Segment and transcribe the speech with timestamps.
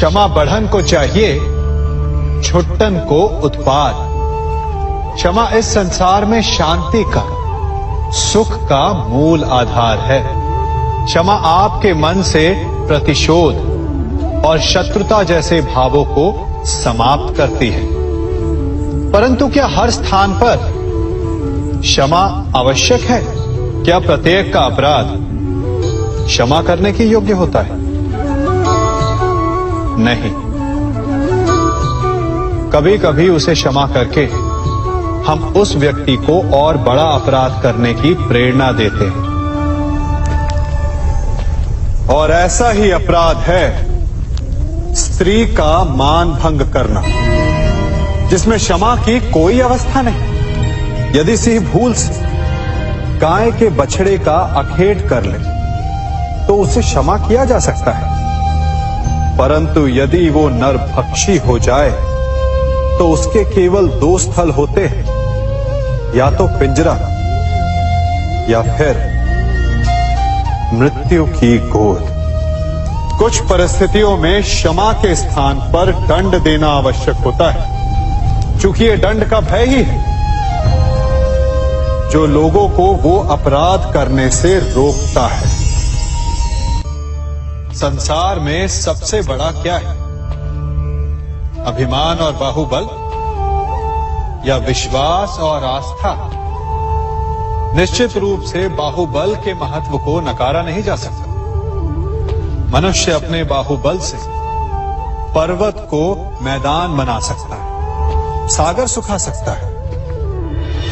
[0.00, 1.38] क्षमा बढ़न को चाहिए,
[2.42, 3.94] छुट्टन को उत्पाद।
[5.16, 7.24] क्षमा इस संसार में शांति का,
[8.12, 10.26] सुख का मूल आधार है।
[11.06, 13.54] क्षमा आपके मन से प्रतिशोध
[14.46, 17.86] और शत्रुता जैसे भावों को समाप्त करती है।
[19.12, 20.72] परंतु क्या हर स्थान पर
[21.80, 23.26] क्षमा आवश्यक है?
[23.84, 25.06] क्या प्रत्येक का अपराध
[26.26, 27.79] क्षमा करने के योग्य होता है?
[30.00, 30.32] नहीं।
[32.70, 34.24] कभी कभी उसे क्षमा करके
[35.22, 39.28] हम उस व्यक्ति को और बड़ा अपराध करने की प्रेरणा देते हैं।
[42.10, 47.02] और ऐसा ही अपराध है स्त्री का मान भंग करना,
[48.28, 52.28] जिसमें क्षमा की कोई अवस्था नहीं। यदि सिंह भूल से
[53.18, 55.38] गाय के बछड़े का अखेट कर ले
[56.46, 58.19] तो उसे क्षमा किया जा सकता है।
[59.40, 61.90] परंतु यदि वो नरभक्षी हो जाए
[62.98, 65.04] तो उसके केवल दो स्थल होते हैं।
[66.14, 66.92] या तो पिंजरा,
[68.48, 68.98] या फिर
[70.74, 72.02] मृत्यु की गोद।
[73.18, 79.24] कुछ परिस्थितियों में क्षमा के स्थान पर दंड देना आवश्यक होता है चूँकि ये दंड
[79.24, 79.98] का भय ही है।
[82.10, 85.49] जो लोगों को वो अपराध करने से रोकता है।
[87.80, 89.92] संसार में सबसे बड़ा क्या है?
[91.64, 92.82] अभिमान और बाहुबल?
[94.48, 96.30] या विश्वास और आस्था?
[97.76, 101.24] निश्चित रूप से बाहुबल के महत्व को नकारा नहीं जा सकता।
[102.70, 104.18] मनुष्य अपने बाहुबल से
[105.34, 106.02] पर्वत को
[106.42, 109.74] मैदान बना सकता है, सागर सुखा सकता है,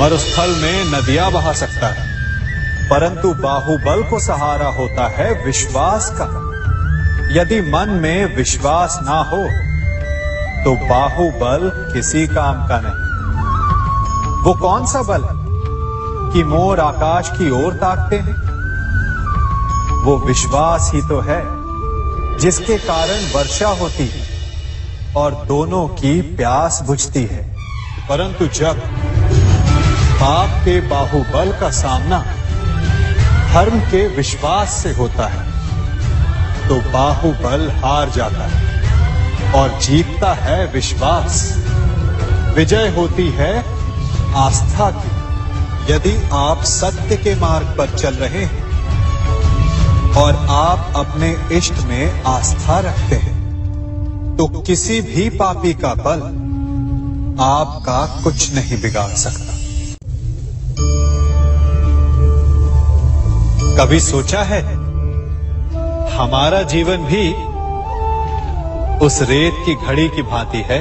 [0.00, 2.08] मरुस्थल में नदियाँ बहा सकता है,
[2.90, 6.47] परंतु बाहुबल को सहारा होता है विश्वास का।
[7.30, 9.38] यदि मन में विश्वास ना हो
[10.64, 15.24] तो बाहुबल किसी काम का नहीं। वो कौन सा बल
[16.32, 18.36] कि मोर आकाश की ओर ताकते हैं?
[20.04, 21.42] वो विश्वास ही तो है,
[22.38, 24.22] जिसके कारण वर्षा होती है
[25.16, 27.42] और दोनों की प्यास बुझती है।
[28.08, 28.80] परंतु जब
[30.14, 32.24] पाप के बाहुबल का सामना
[33.52, 35.47] धर्म के विश्वास से होता है
[36.68, 41.42] तो बाहुबल हार जाता है और जीतता है विश्वास।
[42.56, 43.52] विजय होती है
[44.36, 48.66] आस्था की। यदि आप सत्य के मार्ग पर चल रहे हैं
[50.14, 56.20] और आप अपने इष्ट में आस्था रखते हैं तो किसी भी पापी का बल
[57.42, 59.56] आपका कुछ नहीं बिगाड़ सकता।
[63.76, 64.62] कभी सोचा है
[66.18, 67.26] हमारा जीवन भी
[69.06, 70.78] उस रेत की घड़ी की भांति है,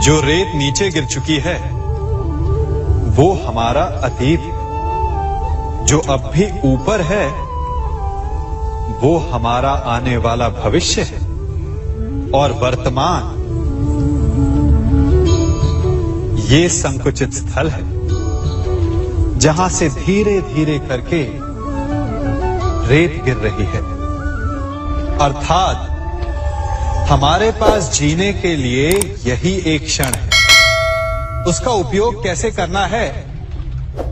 [0.00, 1.56] जो रेत नीचे गिर चुकी है,
[3.16, 4.40] वो हमारा अतीत,
[5.88, 7.26] जो अब भी ऊपर है,
[9.00, 11.18] वो हमारा आने वाला भविष्य है
[12.34, 13.32] और वर्तमान।
[16.50, 17.82] ये संकुचित स्थल है,
[19.38, 21.22] जहाँ से धीरे धीरे करके
[22.86, 23.94] रेत गिर रही है।
[25.18, 25.90] अर्थात,
[27.10, 28.90] हमारे पास जीने के लिए
[29.24, 30.30] यही एक क्षण है।
[31.44, 33.24] उसका उपयोग कैसे करना है,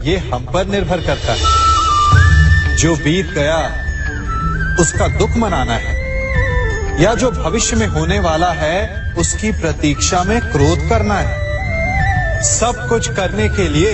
[0.05, 1.63] ये हम पर निर्भर करता है।
[2.77, 3.59] जो बीत गया,
[4.81, 6.03] उसका दुख मनाना है।
[7.03, 11.43] या जो भविष्य में होने वाला है, उसकी प्रतीक्षा में क्रोध करना है।
[12.43, 13.93] सब कुछ करने के लिए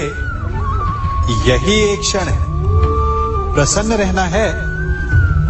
[1.52, 2.48] यही एक क्षण है।
[3.54, 4.67] प्रसन्न रहना है।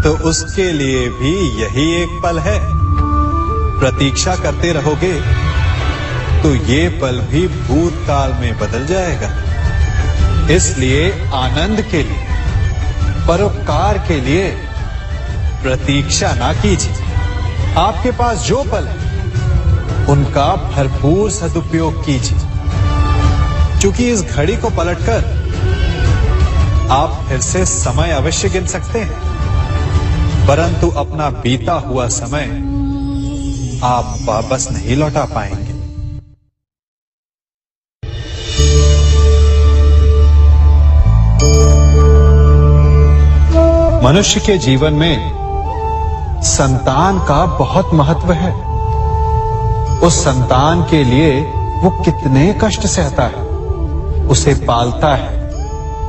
[0.09, 1.33] तो उसके लिए भी
[1.63, 2.61] यही एक पल है।
[3.81, 5.13] प्रतीक्षा करते रहोगे
[6.43, 9.29] तो ये पल भी भूतकाल में बदल जाएगा।
[10.51, 12.25] इसलिए आनंद के लिए,
[13.29, 14.49] परोपकार के लिए
[15.63, 17.05] प्रतीक्षा ना कीजिए।
[17.77, 18.99] आपके पास जो पल है,
[20.07, 22.39] उनका भरपूर सदुपयोग कीजिए।
[23.81, 25.37] क्योंकि इस घड़ी को पलटकर
[26.91, 29.28] आप फिर से समय अवश्य गिन सकते हैं।
[30.49, 32.45] परंतु अपना बीता हुआ समय
[33.85, 35.73] आप वापस नहीं लौटा पाएँगे।
[44.07, 45.33] मनुष्य के जीवन में
[46.43, 48.53] संतान का बहुत महत्व है।
[49.99, 51.41] उस संतान के लिए
[51.83, 53.47] वो कितने कष्ट सहता है,
[54.29, 55.51] उसे पालता है,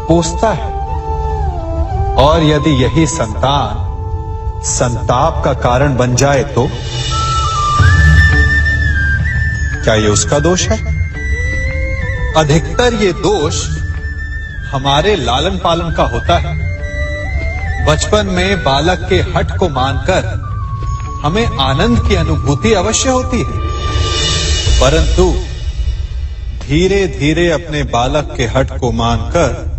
[0.07, 0.71] पोसता है।
[2.15, 3.88] और यदि यही संतान
[4.63, 6.69] संताप का कारण बन जाए तो?
[9.83, 10.99] क्या ये उसका दोष है?
[12.37, 13.67] अधिकतर ये दोष
[14.71, 16.69] हमारे लालन पालन का होता है।
[17.85, 20.49] बचपन में बालक के हट को मानकर
[21.23, 23.69] हमें आनंद की अनुभूति अवश्य होती है।
[24.79, 25.31] परंतु
[26.67, 29.69] धीरे धीरे अपने बालक के हट को मानकर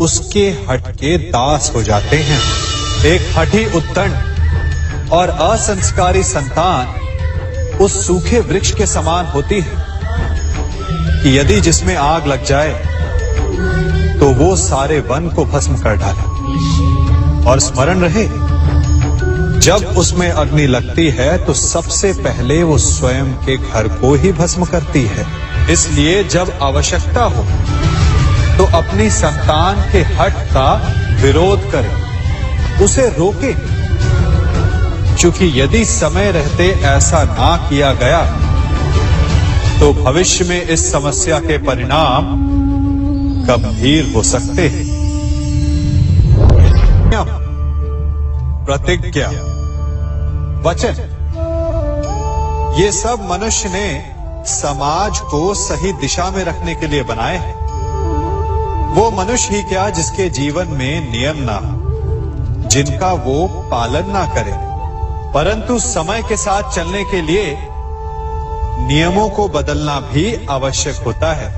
[0.00, 2.69] उसके हट के दास हो जाते हैं।
[3.06, 11.60] एक हठी उत्तंड और असंस्कारी संतान उस सूखे वृक्ष के समान होती है कि यदि
[11.60, 12.72] जिसमें आग लग जाए
[14.18, 18.26] तो वो सारे वन को भस्म कर डाले और स्मरण रहे,
[19.60, 24.64] जब उसमें अग्नि लगती है तो सबसे पहले वो स्वयं के घर को ही भस्म
[24.66, 25.26] करती है।
[25.72, 27.46] इसलिए जब आवश्यकता हो
[28.58, 30.70] तो अपनी संतान के हट का
[31.22, 32.09] विरोध करें।
[32.82, 33.52] उसे रोके।
[35.16, 38.20] क्योंकि यदि समय रहते ऐसा ना किया गया
[39.80, 42.26] तो भविष्य में इस समस्या के परिणाम
[43.46, 44.88] गंभीर हो सकते हैं।
[48.66, 49.28] प्रतिज्ञा,
[50.64, 50.96] वचन,
[52.78, 53.86] ये सब मनुष्य ने
[54.46, 57.54] समाज को सही दिशा में रखने के लिए बनाए हैं।
[58.94, 61.79] वो मनुष्य ही क्या जिसके जीवन में नियम ना हो।
[62.70, 64.52] जिनका वो पालन ना करे।
[65.34, 67.56] परंतु समय के साथ चलने के लिए
[68.82, 71.48] नियमों को बदलना भी आवश्यक होता है,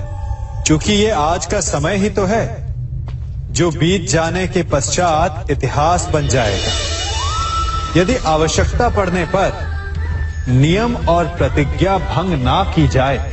[0.67, 2.45] क्योंकि ये आज का समय ही तो है,
[3.51, 9.53] जो बीत जाने के पश्चात इतिहास बन जाएगा। यदि आवश्यकता पड़ने पर
[10.49, 13.33] नियम और प्रतिज्ञा भंग ना की जाए,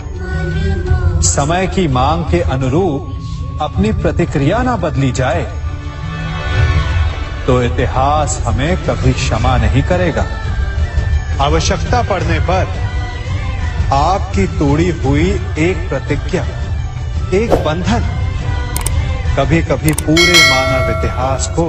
[1.26, 5.44] समय की मांग के अनुरूप अपनी प्रतिक्रिया ना बदली जाए
[7.50, 10.24] तो इतिहास हमें कभी क्षमा नहीं करेगा।
[11.42, 12.66] आवश्यकता पड़ने पर
[13.94, 15.30] आपकी तोड़ी हुई
[15.60, 16.44] एक प्रतिज्ञा
[17.34, 18.04] एक बंधन
[19.38, 21.66] कभी कभी पूरे मानव इतिहास को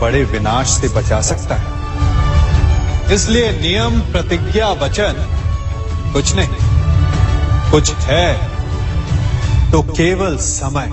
[0.00, 5.26] बड़े विनाश से बचा सकता है। इसलिए नियम प्रतिज्ञा वचन
[6.12, 8.28] कुछ नहीं कुछ है
[9.72, 10.92] तो केवल समय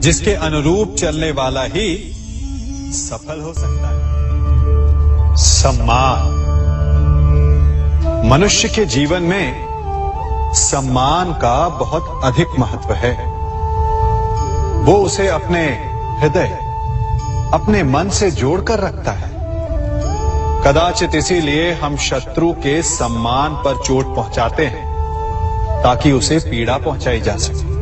[0.00, 1.86] जिसके अनुरूप चलने वाला ही
[2.92, 4.04] सफल हो सकता है।
[5.36, 6.44] सम्मान।
[8.26, 9.66] मनुष्य के जीवन में
[10.54, 13.26] सम्मान का बहुत अधिक महत्व है।
[14.84, 15.64] वो उसे अपने
[16.20, 16.58] हृदय,
[17.54, 19.34] अपने मन से जोड़कर रखता है।
[20.66, 24.94] कदाचित इसीलिए हम शत्रु के सम्मान पर चोट पहुंचाते हैं,
[25.82, 27.74] ताकि उसे पीड़ा पहुंचाई जा सके।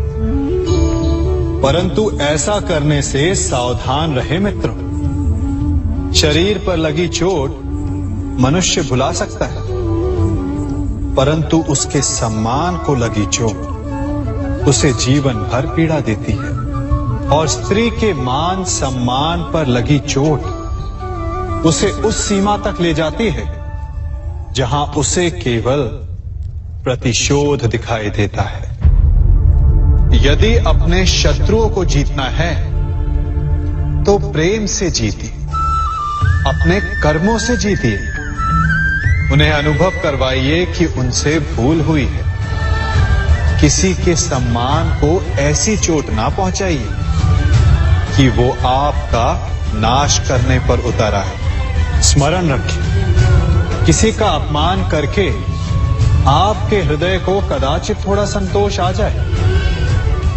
[1.62, 4.81] परंतु ऐसा करने से सावधान रहे मित्रों।
[6.14, 7.50] शरीर पर लगी चोट
[8.40, 9.60] मनुष्य भुला सकता है,
[11.16, 16.50] परंतु उसके सम्मान को लगी चोट उसे जीवन भर पीड़ा देती है।
[17.28, 20.40] और स्त्री के मान सम्मान पर लगी चोट
[21.66, 23.44] उसे उस सीमा तक ले जाती है,
[24.54, 25.82] जहाँ उसे केवल
[26.84, 28.70] प्रतिशोध दिखाई देता है।
[30.22, 32.54] यदि अपने शत्रुओं को जीतना है
[34.04, 35.40] तो प्रेम से जीतिए
[36.46, 37.98] अपने कर्मों से जीतिए
[39.32, 46.28] उन्हें अनुभव करवाइए कि उनसे भूल हुई है। किसी के सम्मान को ऐसी चोट ना
[46.28, 46.88] पहुंचाइए
[48.16, 49.26] कि वो आपका
[49.74, 55.28] नाश करने पर उतरा है। स्मरण रखें, किसी का अपमान करके
[56.30, 59.14] आपके हृदय को कदाचित थोड़ा संतोष आ जाए,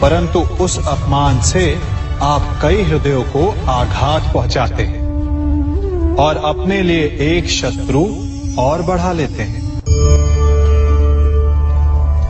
[0.01, 1.65] परंतु उस अपमान से
[2.23, 4.94] आप कई हृदयों को आघात पहुंचाते हैं।
[6.19, 8.05] और अपने लिए एक शत्रु
[8.61, 9.81] और बढ़ा लेते हैं।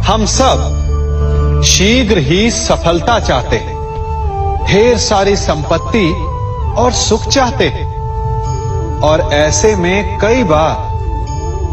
[0.02, 3.76] हम सब शीघ्र ही सफलता चाहते हैं।
[4.68, 6.10] ढेर सारी संपत्ति
[6.78, 7.96] और सुख चाहते हैं।
[9.02, 10.76] और ऐसे में कई बार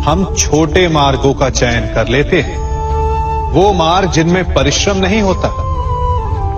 [0.02, 2.59] हम छोटे मार्गों का चयन कर लेते हैं।
[3.52, 5.50] वो मार्ग जिनमें परिश्रम नहीं होता,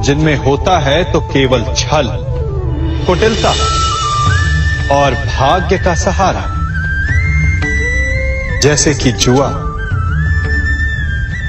[0.02, 2.08] जिनमें होता है तो केवल छल,
[3.06, 3.54] कुटिलता।
[4.92, 6.44] और भाग्य का सहारा।
[8.62, 9.50] जैसे कि जुआ।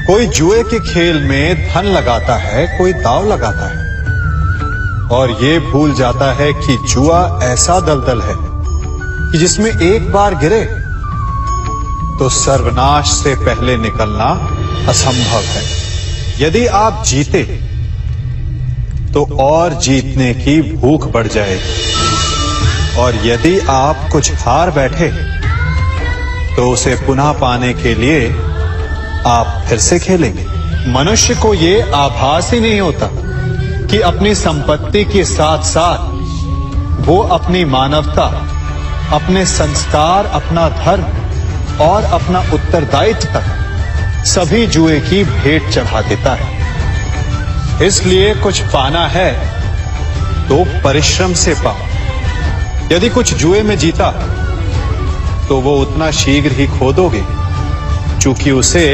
[0.08, 3.86] कोई जुए के खेल में धन लगाता है, कोई दाव लगाता है।
[5.10, 8.36] और ये भूल जाता है कि जुआ ऐसा दलदल है
[9.32, 10.62] कि जिसमें एक बार गिरे
[12.20, 14.30] तो सर्वनाश से पहले निकलना
[14.90, 15.64] असंभव है।
[16.40, 17.44] यदि आप जीते
[19.14, 22.05] तो और जीतने की भूख बढ़ जाएगी।
[22.98, 25.08] और यदि आप कुछ हार बैठे
[26.56, 28.28] तो उसे पुनः पाने के लिए
[29.28, 30.46] आप फिर से खेलेंगे।
[30.92, 33.10] मनुष्य को ये आभास ही नहीं होता
[33.88, 36.14] कि अपनी संपत्ति के साथ साथ
[37.08, 38.26] वो अपनी मानवता,
[39.14, 47.88] अपने संस्कार, अपना धर्म और अपना उत्तरदायित्व तक सभी जुए की भेंट चढ़ा देता है।
[47.88, 49.32] इसलिए कुछ पाना है
[50.50, 51.94] तो परिश्रम से पाओ।
[52.92, 54.12] यदि कुछ जुए में जीता
[55.48, 57.22] तो वो उतना शीघ्र ही खो दोगे,
[58.22, 58.86] चूँकि उसे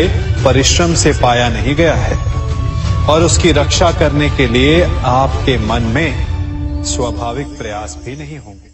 [0.46, 2.18] परिश्रम से पाया नहीं गया है,
[3.06, 8.71] और उसकी रक्षा करने के लिए आपके मन में स्वाभाविक प्रयास भी नहीं होंगे।